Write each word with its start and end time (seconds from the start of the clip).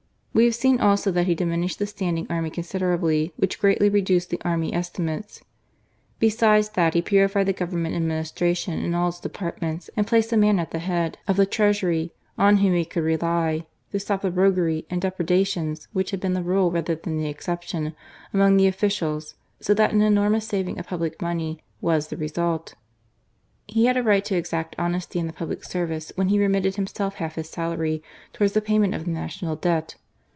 We 0.33 0.45
have 0.45 0.55
seen 0.55 0.79
also 0.79 1.11
that 1.11 1.27
he 1.27 1.35
diminished 1.35 1.77
the 1.77 1.85
standing 1.85 2.25
army 2.29 2.49
considerably, 2.49 3.33
which 3.35 3.59
greatly 3.59 3.89
reduced 3.89 4.29
the 4.29 4.39
Army 4.45 4.73
Estimates. 4.73 5.43
Besides 6.19 6.69
that, 6.69 6.93
he 6.93 7.01
purified 7.01 7.43
the 7.47 7.53
Govern 7.53 7.83
ment 7.83 7.95
administration 7.97 8.79
in 8.79 8.95
all 8.95 9.09
its 9.09 9.19
departments, 9.19 9.89
and 9.97 10.07
placed 10.07 10.31
a 10.31 10.37
man 10.37 10.57
at 10.57 10.71
the 10.71 10.79
head 10.79 11.17
of 11.27 11.35
the 11.35 11.45
Treasury 11.45 12.13
on 12.37 12.57
whom 12.57 12.73
he 12.75 12.85
could 12.85 13.03
rely, 13.03 13.65
to 13.91 13.99
stop 13.99 14.21
the 14.21 14.31
roguery 14.31 14.85
and 14.89 15.01
depredations 15.01 15.89
which 15.91 16.11
had 16.11 16.21
been 16.21 16.33
the 16.33 16.41
rule 16.41 16.71
rather 16.71 16.95
than 16.95 17.17
the 17.17 17.27
exception 17.27 17.93
among 18.33 18.55
the 18.55 18.67
officials; 18.67 19.35
so 19.59 19.73
that 19.73 19.91
an 19.91 20.01
enormous 20.01 20.47
saving 20.47 20.79
of 20.79 20.87
253 20.87 21.09
GARCIA 21.09 21.21
MOHENO 21.21 21.59
public 21.59 21.61
money 21.83 21.95
was 21.95 22.07
the 22.07 22.15
result. 22.15 22.75
He 23.67 23.83
had 23.87 23.97
a 23.97 24.01
right 24.01 24.23
to 24.23 24.37
exact 24.37 24.77
honesty 24.79 25.19
in 25.19 25.27
the 25.27 25.33
public 25.33 25.65
service, 25.65 26.13
when 26.15 26.29
he 26.29 26.39
remitted 26.39 26.77
himself 26.77 27.15
half 27.15 27.35
his 27.35 27.49
salary 27.49 28.01
towards 28.31 28.53
the 28.53 28.61
payment 28.61 28.95
of 28.95 29.03
the 29.03 29.11
national 29.11 29.57
debt. 29.57 29.95